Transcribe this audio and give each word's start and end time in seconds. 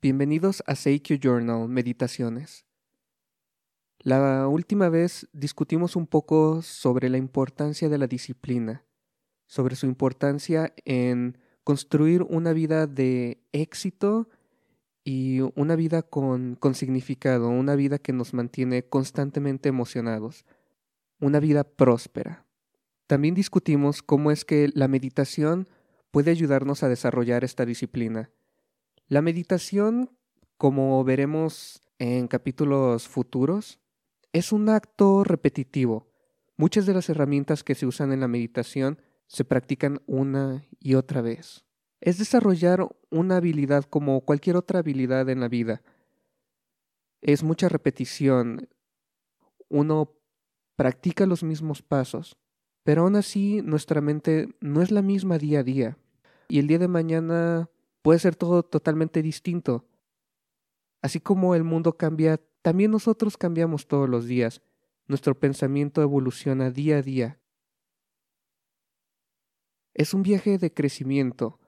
Bienvenidos 0.00 0.62
a 0.68 0.76
Seikyo 0.76 1.16
Journal 1.16 1.68
Meditaciones. 1.68 2.64
La 3.98 4.46
última 4.46 4.88
vez 4.88 5.28
discutimos 5.32 5.96
un 5.96 6.06
poco 6.06 6.62
sobre 6.62 7.08
la 7.08 7.18
importancia 7.18 7.88
de 7.88 7.98
la 7.98 8.06
disciplina, 8.06 8.84
sobre 9.48 9.74
su 9.74 9.86
importancia 9.86 10.72
en 10.84 11.36
construir 11.64 12.22
una 12.22 12.52
vida 12.52 12.86
de 12.86 13.42
éxito 13.50 14.28
y 15.02 15.40
una 15.56 15.74
vida 15.74 16.02
con, 16.02 16.54
con 16.54 16.76
significado, 16.76 17.48
una 17.48 17.74
vida 17.74 17.98
que 17.98 18.12
nos 18.12 18.34
mantiene 18.34 18.84
constantemente 18.84 19.68
emocionados, 19.68 20.44
una 21.18 21.40
vida 21.40 21.64
próspera. 21.64 22.46
También 23.08 23.34
discutimos 23.34 24.04
cómo 24.04 24.30
es 24.30 24.44
que 24.44 24.70
la 24.74 24.86
meditación 24.86 25.68
puede 26.12 26.30
ayudarnos 26.30 26.84
a 26.84 26.88
desarrollar 26.88 27.42
esta 27.42 27.66
disciplina 27.66 28.30
la 29.08 29.22
meditación, 29.22 30.10
como 30.58 31.02
veremos 31.02 31.80
en 31.98 32.28
capítulos 32.28 33.08
futuros, 33.08 33.80
es 34.34 34.52
un 34.52 34.68
acto 34.68 35.24
repetitivo. 35.24 36.08
Muchas 36.58 36.84
de 36.84 36.92
las 36.92 37.08
herramientas 37.08 37.64
que 37.64 37.74
se 37.74 37.86
usan 37.86 38.12
en 38.12 38.20
la 38.20 38.28
meditación 38.28 39.00
se 39.26 39.44
practican 39.44 40.02
una 40.06 40.66
y 40.78 40.94
otra 40.94 41.22
vez. 41.22 41.64
Es 42.00 42.18
desarrollar 42.18 42.86
una 43.10 43.36
habilidad 43.36 43.84
como 43.84 44.20
cualquier 44.20 44.56
otra 44.56 44.80
habilidad 44.80 45.28
en 45.30 45.40
la 45.40 45.48
vida. 45.48 45.82
Es 47.22 47.42
mucha 47.42 47.68
repetición. 47.68 48.68
Uno 49.68 50.12
practica 50.76 51.26
los 51.26 51.42
mismos 51.42 51.82
pasos, 51.82 52.36
pero 52.84 53.02
aún 53.02 53.16
así 53.16 53.62
nuestra 53.62 54.00
mente 54.00 54.54
no 54.60 54.82
es 54.82 54.90
la 54.90 55.02
misma 55.02 55.38
día 55.38 55.60
a 55.60 55.64
día. 55.64 55.98
Y 56.48 56.58
el 56.58 56.66
día 56.66 56.78
de 56.78 56.88
mañana 56.88 57.70
puede 58.02 58.18
ser 58.18 58.36
todo 58.36 58.62
totalmente 58.62 59.22
distinto. 59.22 59.86
Así 61.02 61.20
como 61.20 61.54
el 61.54 61.64
mundo 61.64 61.96
cambia, 61.96 62.40
también 62.62 62.90
nosotros 62.90 63.36
cambiamos 63.36 63.86
todos 63.86 64.08
los 64.08 64.26
días. 64.26 64.62
Nuestro 65.06 65.38
pensamiento 65.38 66.02
evoluciona 66.02 66.70
día 66.70 66.98
a 66.98 67.02
día. 67.02 67.40
Es 69.94 70.14
un 70.14 70.22
viaje 70.22 70.58
de 70.58 70.72
crecimiento. 70.72 71.60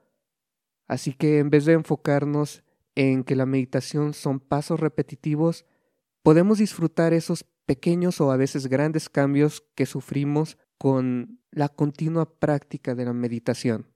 Así 0.87 1.13
que 1.13 1.39
en 1.39 1.49
vez 1.49 1.65
de 1.65 1.73
enfocarnos 1.73 2.63
en 2.95 3.23
que 3.23 3.35
la 3.35 3.45
meditación 3.45 4.13
son 4.13 4.39
pasos 4.39 4.79
repetitivos, 4.79 5.65
podemos 6.23 6.59
disfrutar 6.59 7.13
esos 7.13 7.45
pequeños 7.65 8.19
o 8.21 8.31
a 8.31 8.37
veces 8.37 8.67
grandes 8.67 9.09
cambios 9.09 9.63
que 9.75 9.85
sufrimos 9.85 10.57
con 10.77 11.39
la 11.51 11.69
continua 11.69 12.39
práctica 12.39 12.95
de 12.95 13.05
la 13.05 13.13
meditación. 13.13 13.87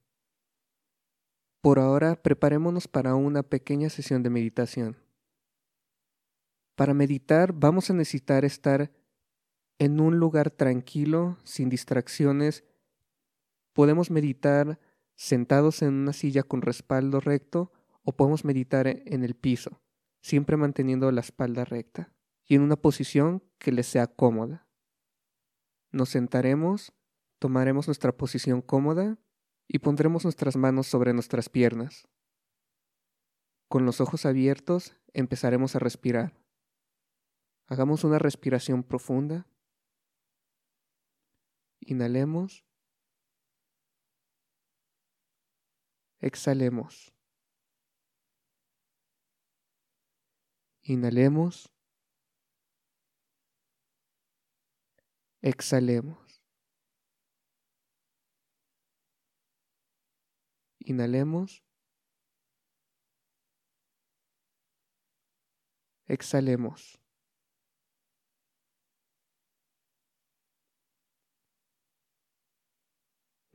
Por 1.65 1.79
ahora, 1.79 2.15
preparémonos 2.21 2.87
para 2.87 3.15
una 3.15 3.41
pequeña 3.41 3.89
sesión 3.89 4.21
de 4.21 4.29
meditación. 4.29 4.97
Para 6.75 6.93
meditar 6.93 7.53
vamos 7.53 7.89
a 7.89 7.93
necesitar 7.95 8.45
estar 8.45 8.91
en 9.79 9.99
un 9.99 10.19
lugar 10.19 10.51
tranquilo, 10.51 11.39
sin 11.43 11.69
distracciones. 11.69 12.65
Podemos 13.73 14.11
meditar 14.11 14.79
sentados 15.15 15.81
en 15.81 15.95
una 15.95 16.13
silla 16.13 16.43
con 16.43 16.61
respaldo 16.61 17.19
recto 17.19 17.71
o 18.03 18.15
podemos 18.15 18.45
meditar 18.45 18.85
en 18.85 19.23
el 19.23 19.33
piso, 19.33 19.81
siempre 20.21 20.57
manteniendo 20.57 21.11
la 21.11 21.21
espalda 21.21 21.65
recta 21.65 22.13
y 22.45 22.53
en 22.53 22.61
una 22.61 22.75
posición 22.75 23.41
que 23.57 23.71
les 23.71 23.87
sea 23.87 24.05
cómoda. 24.05 24.67
Nos 25.91 26.09
sentaremos, 26.09 26.93
tomaremos 27.39 27.87
nuestra 27.87 28.15
posición 28.15 28.61
cómoda 28.61 29.17
y 29.67 29.79
pondremos 29.79 30.23
nuestras 30.23 30.55
manos 30.55 30.87
sobre 30.87 31.13
nuestras 31.13 31.49
piernas. 31.49 32.07
Con 33.67 33.85
los 33.85 33.99
ojos 34.01 34.25
abiertos 34.25 34.95
empezaremos 35.13 35.75
a 35.75 35.79
respirar. 35.79 36.33
Hagamos 37.67 38.03
una 38.03 38.19
respiración 38.19 38.83
profunda. 38.83 39.47
Inhalemos. 41.79 42.63
Exhalemos. 46.19 47.11
Inhalemos. 50.83 51.71
Exhalemos. 55.41 56.24
Inhalemos. 60.85 61.63
Exhalemos. 66.07 66.99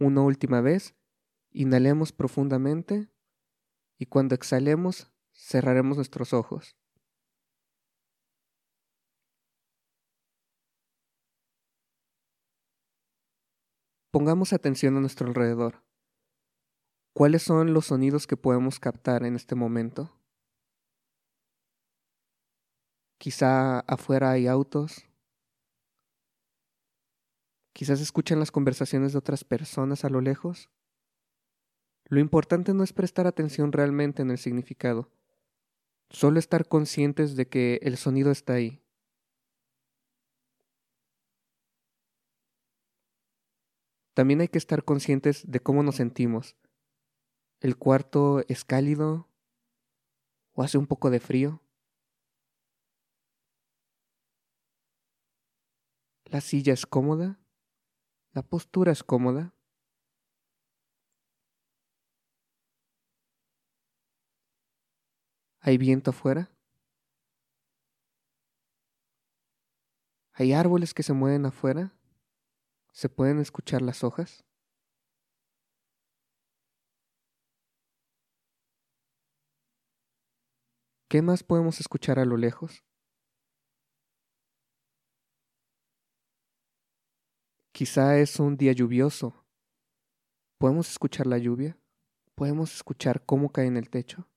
Una 0.00 0.22
última 0.22 0.60
vez, 0.60 0.96
inhalemos 1.52 2.10
profundamente 2.10 3.08
y 3.97 4.06
cuando 4.06 4.34
exhalemos 4.34 5.12
cerraremos 5.32 5.98
nuestros 5.98 6.32
ojos. 6.32 6.76
Pongamos 14.10 14.52
atención 14.52 14.97
a 14.97 15.00
nuestro 15.00 15.28
alrededor. 15.28 15.90
¿Cuáles 17.12 17.43
son 17.43 17.75
los 17.75 17.87
sonidos 17.87 18.26
que 18.26 18.37
podemos 18.37 18.78
captar 18.78 19.25
en 19.25 19.34
este 19.34 19.56
momento? 19.56 20.12
Quizá 23.19 23.81
afuera 23.81 24.31
hay 24.31 24.47
autos. 24.47 25.04
Quizás 27.72 28.00
escuchan 28.00 28.38
las 28.38 28.53
conversaciones 28.53 29.12
de 29.12 29.19
otras 29.19 29.43
personas 29.43 30.04
a 30.04 30.09
lo 30.09 30.21
lejos. 30.21 30.71
Lo 32.04 32.21
importante 32.21 32.75
no 32.75 32.84
es 32.84 32.93
prestar 32.93 33.27
atención 33.27 33.72
realmente 33.72 34.22
en 34.22 34.31
el 34.31 34.38
significado, 34.38 35.10
solo 36.10 36.38
estar 36.38 36.66
conscientes 36.66 37.37
de 37.37 37.48
que 37.48 37.81
el 37.82 37.97
sonido 37.97 38.31
está 38.31 38.54
ahí. 38.54 38.82
También 44.15 44.41
hay 44.41 44.48
que 44.48 44.59
estar 44.59 44.84
conscientes 44.84 45.48
de 45.50 45.60
cómo 45.60 45.82
nos 45.82 45.97
sentimos 45.97 46.56
¿El 47.60 47.76
cuarto 47.76 48.43
es 48.48 48.65
cálido 48.65 49.28
o 50.53 50.62
hace 50.62 50.78
un 50.78 50.87
poco 50.87 51.10
de 51.10 51.21
frío? 51.21 51.62
¿La 56.25 56.41
silla 56.41 56.72
es 56.72 56.87
cómoda? 56.87 57.38
¿La 58.32 58.41
postura 58.41 58.93
es 58.93 59.04
cómoda? 59.04 59.54
¿Hay 65.60 65.77
viento 65.77 66.12
afuera? 66.12 66.50
¿Hay 70.32 70.54
árboles 70.54 70.94
que 70.94 71.03
se 71.03 71.12
mueven 71.12 71.44
afuera? 71.44 71.92
¿Se 72.92 73.10
pueden 73.10 73.38
escuchar 73.38 73.82
las 73.82 74.03
hojas? 74.03 74.47
¿Qué 81.10 81.22
más 81.22 81.43
podemos 81.43 81.81
escuchar 81.81 82.21
a 82.21 82.25
lo 82.25 82.37
lejos? 82.37 82.84
Quizá 87.72 88.16
es 88.19 88.38
un 88.38 88.56
día 88.56 88.71
lluvioso. 88.71 89.44
¿Podemos 90.56 90.88
escuchar 90.88 91.26
la 91.26 91.38
lluvia? 91.38 91.76
¿Podemos 92.37 92.72
escuchar 92.72 93.26
cómo 93.26 93.50
cae 93.50 93.66
en 93.66 93.76
el 93.76 93.91
techo? 93.91 94.28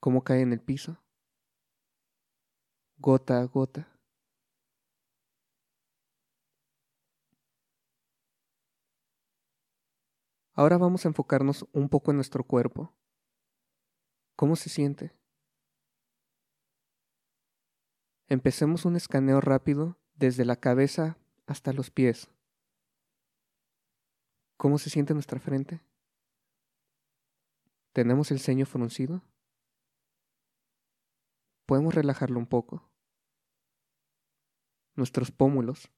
¿Cómo 0.00 0.24
cae 0.24 0.40
en 0.40 0.52
el 0.52 0.60
piso? 0.60 1.00
Gota 2.98 3.40
a 3.40 3.44
gota. 3.44 3.86
Ahora 10.54 10.76
vamos 10.76 11.04
a 11.04 11.08
enfocarnos 11.08 11.68
un 11.70 11.88
poco 11.88 12.10
en 12.10 12.16
nuestro 12.16 12.42
cuerpo. 12.42 12.92
¿Cómo 14.34 14.56
se 14.56 14.68
siente? 14.68 15.19
Empecemos 18.30 18.84
un 18.84 18.94
escaneo 18.94 19.40
rápido 19.40 19.98
desde 20.14 20.44
la 20.44 20.54
cabeza 20.54 21.18
hasta 21.46 21.72
los 21.72 21.90
pies. 21.90 22.30
¿Cómo 24.56 24.78
se 24.78 24.88
siente 24.88 25.14
nuestra 25.14 25.40
frente? 25.40 25.80
¿Tenemos 27.92 28.30
el 28.30 28.38
ceño 28.38 28.66
fruncido? 28.66 29.20
Podemos 31.66 31.92
relajarlo 31.92 32.38
un 32.38 32.46
poco. 32.46 32.88
Nuestros 34.94 35.32
pómulos. 35.32 35.90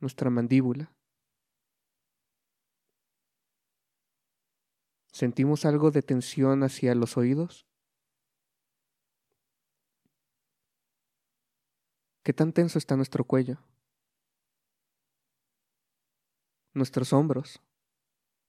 Nuestra 0.00 0.30
mandíbula. 0.30 0.90
¿Sentimos 5.12 5.66
algo 5.66 5.90
de 5.90 6.00
tensión 6.00 6.62
hacia 6.62 6.94
los 6.94 7.18
oídos? 7.18 7.67
¿Qué 12.28 12.34
tan 12.34 12.52
tenso 12.52 12.76
está 12.76 12.94
nuestro 12.94 13.24
cuello? 13.24 13.56
Nuestros 16.74 17.14
hombros. 17.14 17.62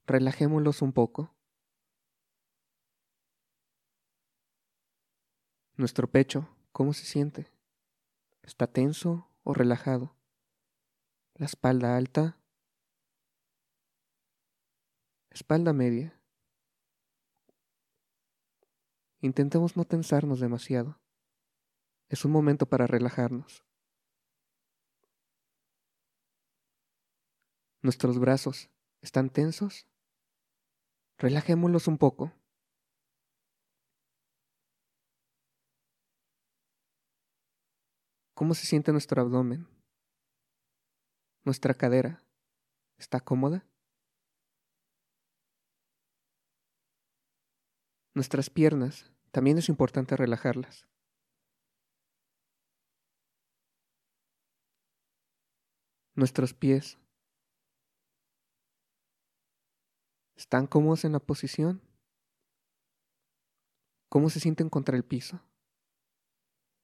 Relajémoslos 0.05 0.81
un 0.81 0.91
poco. 0.91 1.33
Nuestro 5.77 6.11
pecho, 6.11 6.49
¿cómo 6.73 6.91
se 6.91 7.05
siente? 7.05 7.49
¿Está 8.43 8.67
tenso 8.67 9.31
o 9.43 9.53
relajado? 9.53 10.13
La 11.35 11.45
espalda 11.45 11.95
alta. 11.95 12.37
Espalda 15.29 15.71
media. 15.71 16.19
Intentemos 19.21 19.77
no 19.77 19.85
tensarnos 19.85 20.41
demasiado. 20.41 20.99
Es 22.09 22.25
un 22.25 22.33
momento 22.33 22.65
para 22.65 22.85
relajarnos. 22.85 23.68
Nuestros 27.81 28.19
brazos 28.19 28.69
están 29.01 29.29
tensos. 29.29 29.87
Relajémoslos 31.17 31.87
un 31.87 31.97
poco. 31.97 32.33
¿Cómo 38.33 38.53
se 38.53 38.65
siente 38.65 38.91
nuestro 38.91 39.21
abdomen? 39.21 39.67
¿Nuestra 41.45 41.73
cadera 41.73 42.23
está 42.97 43.19
cómoda? 43.19 43.65
Nuestras 48.13 48.49
piernas 48.49 49.09
también 49.31 49.57
es 49.57 49.69
importante 49.69 50.17
relajarlas. 50.17 50.87
Nuestros 56.15 56.53
pies 56.53 56.97
están 60.39 60.67
cómodos 60.67 61.03
en 61.03 61.11
la 61.11 61.19
posición. 61.19 61.81
¿Cómo 64.07 64.29
se 64.29 64.39
sienten 64.39 64.69
contra 64.69 64.95
el 64.95 65.03
piso? 65.03 65.41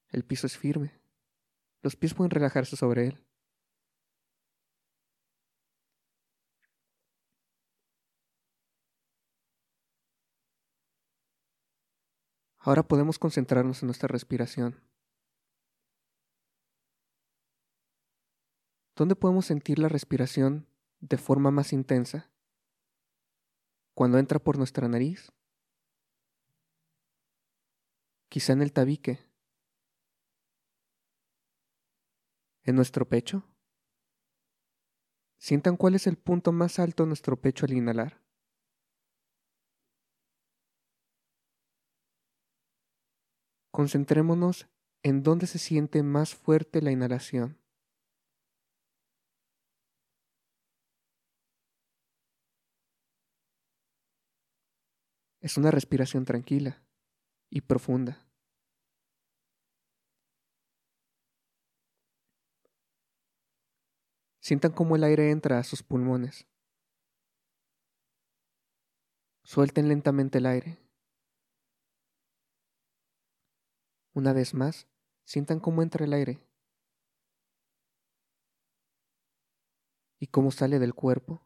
El 0.09 0.25
piso 0.25 0.45
es 0.45 0.57
firme. 0.57 0.91
Los 1.81 1.95
pies 1.95 2.13
pueden 2.13 2.31
relajarse 2.31 2.75
sobre 2.75 3.07
él. 3.07 3.25
Ahora 12.57 12.83
podemos 12.83 13.17
concentrarnos 13.17 13.81
en 13.81 13.87
nuestra 13.87 14.07
respiración. 14.07 14.81
¿Dónde 18.97 19.15
podemos 19.15 19.45
sentir 19.45 19.79
la 19.79 19.87
respiración 19.87 20.67
de 20.99 21.17
forma 21.17 21.51
más 21.51 21.71
intensa? 21.71 22.34
Cuando 23.95 24.19
entra 24.19 24.39
por 24.39 24.57
nuestra 24.57 24.89
nariz. 24.89 25.31
Quizá 28.29 28.51
en 28.51 28.61
el 28.61 28.73
tabique. 28.73 29.19
En 32.63 32.75
nuestro 32.75 33.07
pecho. 33.07 33.43
Sientan 35.37 35.77
cuál 35.77 35.95
es 35.95 36.07
el 36.07 36.17
punto 36.17 36.51
más 36.51 36.77
alto 36.77 37.03
de 37.03 37.07
nuestro 37.07 37.39
pecho 37.39 37.65
al 37.65 37.71
inhalar. 37.71 38.21
Concentrémonos 43.71 44.67
en 45.03 45.23
dónde 45.23 45.47
se 45.47 45.59
siente 45.59 46.03
más 46.03 46.35
fuerte 46.35 46.81
la 46.81 46.91
inhalación. 46.91 47.64
Es 55.45 55.57
una 55.57 55.69
respiración 55.69 56.25
tranquila 56.25 56.81
y 57.51 57.61
profunda. 57.61 58.27
Sientan 64.39 64.71
cómo 64.71 64.95
el 64.95 65.03
aire 65.03 65.29
entra 65.29 65.59
a 65.59 65.63
sus 65.63 65.83
pulmones. 65.83 66.47
Suelten 69.43 69.87
lentamente 69.87 70.39
el 70.39 70.47
aire. 70.47 70.79
Una 74.15 74.33
vez 74.33 74.55
más, 74.55 74.87
sientan 75.25 75.59
cómo 75.59 75.83
entra 75.83 76.05
el 76.05 76.13
aire 76.13 76.39
y 80.19 80.25
cómo 80.25 80.49
sale 80.49 80.79
del 80.79 80.95
cuerpo. 80.95 81.45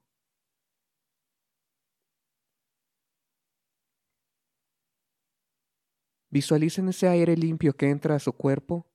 Visualicen 6.31 6.89
ese 6.89 7.07
aire 7.07 7.35
limpio 7.35 7.75
que 7.75 7.89
entra 7.89 8.15
a 8.15 8.19
su 8.19 8.33
cuerpo 8.33 8.85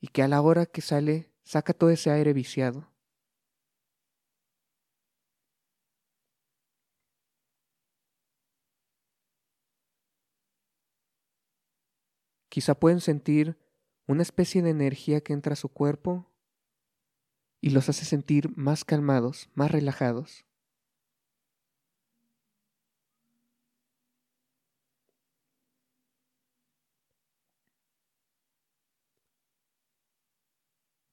y 0.00 0.08
que 0.08 0.22
a 0.22 0.28
la 0.28 0.42
hora 0.42 0.66
que 0.66 0.82
sale 0.82 1.32
saca 1.42 1.72
todo 1.72 1.90
ese 1.90 2.10
aire 2.10 2.32
viciado. 2.32 2.90
Quizá 12.50 12.74
pueden 12.74 13.00
sentir 13.00 13.56
una 14.06 14.22
especie 14.22 14.60
de 14.60 14.70
energía 14.70 15.20
que 15.20 15.32
entra 15.32 15.52
a 15.52 15.56
su 15.56 15.68
cuerpo 15.68 16.26
y 17.60 17.70
los 17.70 17.88
hace 17.88 18.04
sentir 18.04 18.54
más 18.56 18.84
calmados, 18.84 19.48
más 19.54 19.70
relajados. 19.70 20.44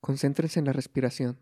Concéntrense 0.08 0.58
en 0.60 0.66
la 0.66 0.72
respiración. 0.72 1.38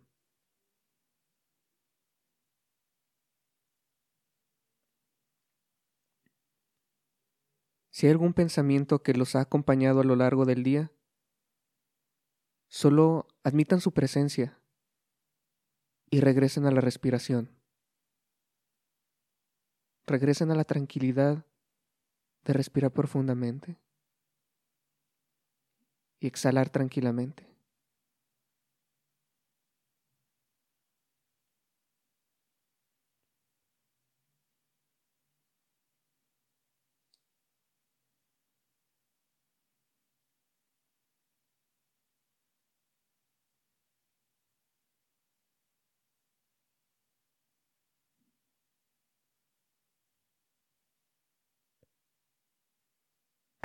Si 7.91 8.07
hay 8.07 8.11
algún 8.11 8.33
pensamiento 8.33 9.03
que 9.03 9.13
los 9.13 9.35
ha 9.35 9.41
acompañado 9.41 10.01
a 10.01 10.03
lo 10.03 10.15
largo 10.15 10.45
del 10.45 10.63
día, 10.63 10.91
solo 12.67 13.27
admitan 13.43 13.81
su 13.81 13.93
presencia 13.93 14.59
y 16.09 16.21
regresen 16.21 16.65
a 16.65 16.71
la 16.71 16.81
respiración. 16.81 17.51
Regresen 20.07 20.49
a 20.49 20.55
la 20.55 20.63
tranquilidad 20.63 21.45
de 22.45 22.53
respirar 22.53 22.91
profundamente 22.91 23.77
y 26.19 26.25
exhalar 26.25 26.71
tranquilamente. 26.71 27.54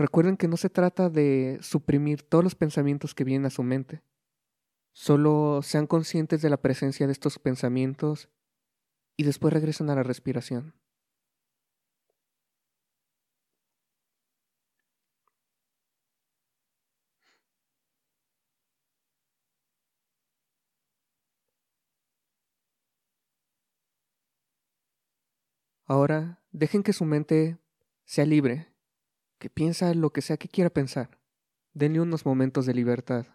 Recuerden 0.01 0.39
que 0.39 0.49
no 0.49 0.57
se 0.57 0.71
trata 0.71 1.11
de 1.11 1.59
suprimir 1.61 2.23
todos 2.23 2.43
los 2.43 2.55
pensamientos 2.55 3.15
que 3.15 3.23
vienen 3.23 3.45
a 3.45 3.51
su 3.51 3.63
mente. 3.63 4.03
Solo 4.93 5.61
sean 5.63 5.87
conscientes 5.87 6.41
de 6.41 6.49
la 6.49 6.57
presencia 6.57 7.07
de 7.07 7.13
estos 7.13 7.39
pensamientos 7.39 8.31
y 9.19 9.25
después 9.25 9.53
regresen 9.53 9.91
a 9.91 9.95
la 9.95 10.03
respiración. 10.03 10.73
Ahora 25.85 26.43
dejen 26.53 26.83
que 26.83 26.95
su 26.95 27.05
mente 27.05 27.59
sea 28.07 28.25
libre 28.25 28.70
que 29.41 29.51
piensa 29.51 29.93
lo 29.95 30.11
que 30.11 30.23
sea 30.23 30.37
que 30.37 30.49
quiera 30.49 30.71
pensar. 30.71 31.19
Denle 31.75 32.01
unos 32.01 32.27
momentos 32.27 32.67
de 32.67 32.75
libertad. 32.75 33.27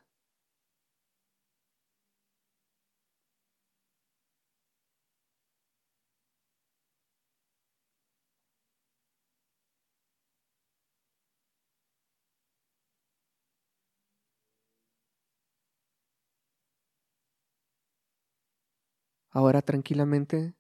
Ahora 19.32 19.62
tranquilamente 19.62 20.56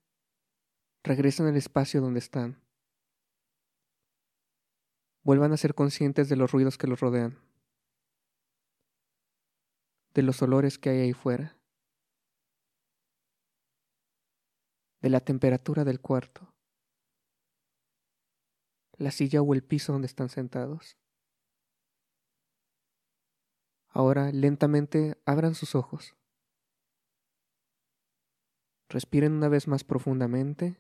regresan 1.03 1.47
al 1.47 1.55
espacio 1.55 2.01
donde 2.01 2.19
están. 2.19 2.64
Vuelvan 5.25 5.51
a 5.53 5.57
ser 5.57 5.73
conscientes 5.73 6.29
de 6.29 6.35
los 6.35 6.51
ruidos 6.51 6.77
que 6.77 6.85
los 6.85 6.99
rodean, 6.99 7.39
de 10.13 10.21
los 10.21 10.39
olores 10.43 10.77
que 10.77 10.91
hay 10.91 10.99
ahí 10.99 11.13
fuera, 11.13 11.57
de 15.01 15.09
la 15.09 15.21
temperatura 15.21 15.83
del 15.83 15.99
cuarto, 15.99 16.53
la 18.97 19.09
silla 19.09 19.41
o 19.41 19.53
el 19.55 19.63
piso 19.63 19.93
donde 19.93 20.05
están 20.05 20.29
sentados. 20.29 20.95
Ahora 23.87 24.31
lentamente 24.31 25.19
abran 25.25 25.55
sus 25.55 25.73
ojos. 25.73 26.15
Respiren 28.89 29.33
una 29.33 29.49
vez 29.49 29.67
más 29.67 29.83
profundamente. 29.83 30.77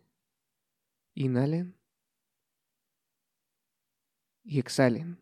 Inhalen. 1.15 1.79
Y 4.45 4.59
exhalen. 4.59 5.19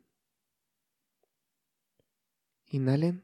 Inhalen. 2.67 3.23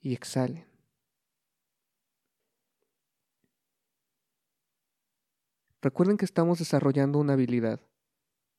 Y 0.00 0.12
exhalen. 0.12 0.66
Recuerden 5.80 6.18
que 6.18 6.26
estamos 6.26 6.58
desarrollando 6.58 7.18
una 7.18 7.32
habilidad. 7.32 7.80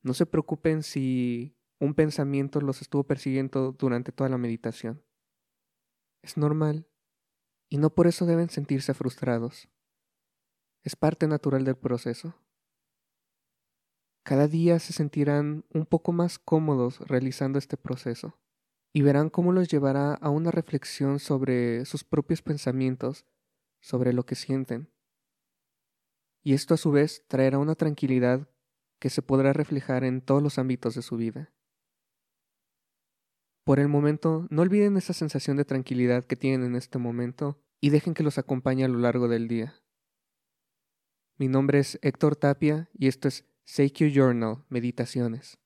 No 0.01 0.13
se 0.13 0.25
preocupen 0.25 0.81
si 0.81 1.55
un 1.79 1.93
pensamiento 1.93 2.61
los 2.61 2.81
estuvo 2.81 3.03
persiguiendo 3.03 3.73
durante 3.73 4.11
toda 4.11 4.29
la 4.29 4.37
meditación. 4.37 5.03
Es 6.23 6.37
normal 6.37 6.87
y 7.69 7.77
no 7.77 7.91
por 7.91 8.07
eso 8.07 8.25
deben 8.25 8.49
sentirse 8.49 8.93
frustrados. 8.95 9.67
Es 10.83 10.95
parte 10.95 11.27
natural 11.27 11.63
del 11.63 11.77
proceso. 11.77 12.35
Cada 14.25 14.47
día 14.47 14.79
se 14.79 14.91
sentirán 14.91 15.65
un 15.71 15.85
poco 15.85 16.11
más 16.11 16.39
cómodos 16.39 16.99
realizando 17.01 17.59
este 17.59 17.77
proceso 17.77 18.39
y 18.91 19.03
verán 19.03 19.29
cómo 19.29 19.51
los 19.51 19.67
llevará 19.67 20.15
a 20.15 20.31
una 20.31 20.49
reflexión 20.49 21.19
sobre 21.19 21.85
sus 21.85 22.03
propios 22.03 22.41
pensamientos, 22.41 23.27
sobre 23.81 24.13
lo 24.13 24.25
que 24.25 24.33
sienten. 24.33 24.89
Y 26.43 26.53
esto 26.53 26.73
a 26.73 26.77
su 26.77 26.91
vez 26.91 27.23
traerá 27.27 27.59
una 27.59 27.75
tranquilidad 27.75 28.49
que 28.97 29.11
se 29.11 29.21
podrá 29.21 29.53
reflejar 29.53 30.03
en 30.03 30.21
todos 30.21 30.41
los 30.41 30.57
ámbitos 30.57 30.95
de 30.95 31.03
su 31.03 31.17
vida. 31.17 31.53
Por 33.63 33.79
el 33.79 33.89
momento, 33.89 34.47
no 34.49 34.63
olviden 34.63 34.97
esa 34.97 35.13
sensación 35.13 35.55
de 35.55 35.65
tranquilidad 35.65 36.25
que 36.25 36.35
tienen 36.35 36.65
en 36.65 36.75
este 36.75 36.97
momento 36.97 37.61
y 37.79 37.91
dejen 37.91 38.15
que 38.15 38.23
los 38.23 38.39
acompañe 38.39 38.85
a 38.85 38.87
lo 38.87 38.97
largo 38.97 39.27
del 39.27 39.47
día. 39.47 39.83
Mi 41.37 41.47
nombre 41.47 41.77
es 41.77 41.99
Héctor 42.01 42.35
Tapia 42.35 42.89
y 42.97 43.07
esto 43.07 43.27
es 43.27 43.45
Seikyo 43.65 44.07
Journal 44.07 44.63
Meditaciones. 44.69 45.57